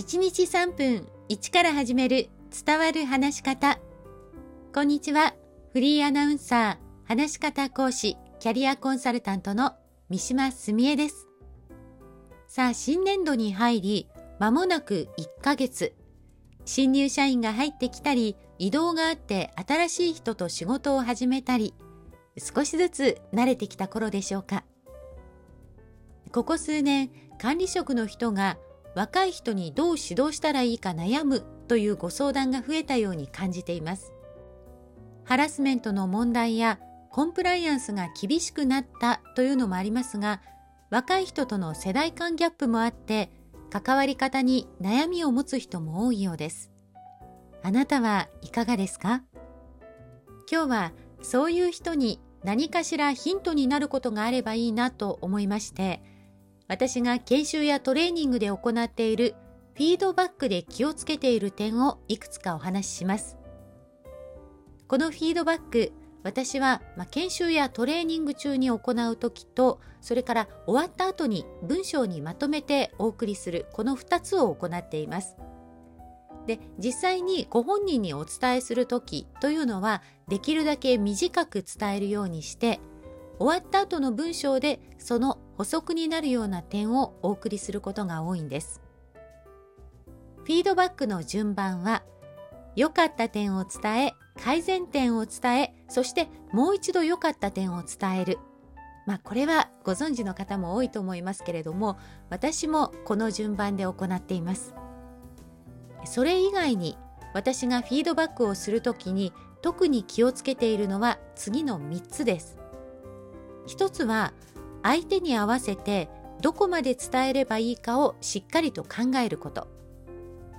[0.00, 2.30] 1日3分1から始める
[2.64, 3.78] 伝わる話し方。
[4.74, 5.34] こんにちは。
[5.74, 9.74] フリーアナウンサー、話し方講師、キャリアコンサルタントの
[10.08, 11.28] 三島澄江です。
[12.48, 14.08] さあ、新年度に入り、
[14.38, 15.92] まもなく1ヶ月。
[16.64, 21.74] 新入社員が入ってきたり、移動があって新しい人と仕事を始めたり、
[22.38, 24.64] 少しずつ慣れてきた頃でしょうか。
[26.32, 28.56] ここ数年、管理職の人が
[28.94, 34.12] 若い人にどう指導したらいいか悩むというご相談が増えたように感じています。
[35.24, 36.80] ハラスメントの問題や
[37.10, 40.40] コンプライアンスが厳しくなったというのもありますが、
[40.90, 43.30] 若い人との世代間ギャップもあって、
[43.70, 46.72] 関わり方に悩みを持つ人も多いようです。
[47.62, 49.22] あなたはいかがですか？
[50.50, 56.02] 今日はそういう人に何かしらヒントになることがあればいいなと思いまして、
[56.70, 59.34] 私が研修やトレーニングで行っている
[59.74, 63.36] フィードバックで気をつけている点をいくつかお話しします。
[64.86, 65.90] このフィードバック、
[66.22, 75.34] 私は、ま研修やトレーニング中に行う時と、それから終わった後に文章にまとめてお送りする、この2つを行っています。
[76.46, 82.78] で、実際にご本人にお伝えする時というのは、できるだけ短く伝えるようにして、
[83.40, 88.80] 終わった後の文章でその補足になるような点をお送りすることが多いんです。
[90.38, 92.02] フィードバックの順番は、
[92.76, 98.38] 良かった点を伝え、改善点を伝え、そしてもう一度良かった点を伝える。
[99.06, 101.98] まあこれはご存知の方も多いと思いますけれども、
[102.30, 104.74] 私もこの順番で行っています。
[106.06, 106.96] それ以外に
[107.34, 112.56] 私がフィードバックをするときに特に気をつけているのは次の3つです。
[113.66, 114.32] 1つは
[114.82, 116.08] 相手に合わせて
[116.40, 119.68] どこまで伝えればいいかをしっかりと考えること。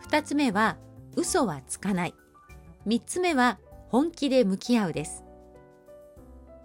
[0.00, 0.78] 二つ目は
[1.16, 2.14] 嘘はつかない。
[2.84, 5.24] 三つ目は本気で向き合うです。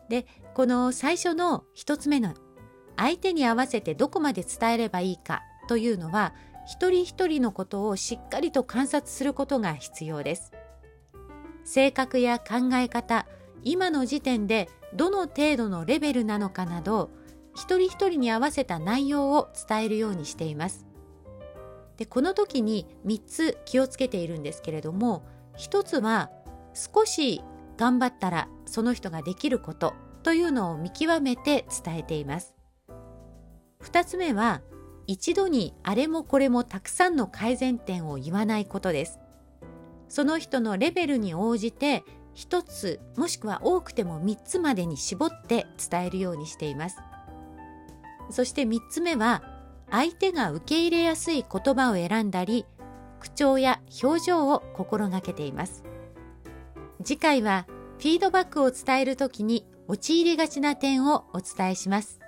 [0.10, 2.34] で、この最初の一つ目の
[2.98, 6.34] 相手に合わせてどこまで伝えればいいかというのは
[6.68, 10.52] 一人一人のことをしっかりと観察することが必要です。
[11.64, 13.28] 性格や考え方、
[13.64, 17.12] 今の時点でどの程度のレベルなのかなど
[17.56, 20.86] 一人一人に合わせた内容を伝えるようにしています。
[21.98, 25.24] でこの時に3つ気をつけているんですけれども
[25.58, 26.32] 1つは
[26.74, 27.42] 少し
[27.78, 32.56] 頑張ったらその人ができることというのを見極めて伝えています。
[33.84, 34.62] 2つ目は
[35.08, 39.20] 一度にあれもこれもたくさんの改善点を言わないことです。
[40.08, 42.04] その人のレベルに応じて
[42.36, 46.98] 1つもしくは多くても3つまでに絞って伝えるようにしています。
[48.30, 49.44] そして3つ目は
[49.90, 52.66] 相手が受け入れやすい言葉を選んだり
[53.20, 55.84] 口調や表情を心がけています。
[57.04, 57.68] 次回は
[57.98, 62.20] フィードバックを伝えるときに陥りがちな点をお伝えします。